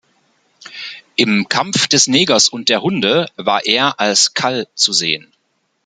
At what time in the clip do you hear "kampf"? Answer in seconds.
1.47-1.85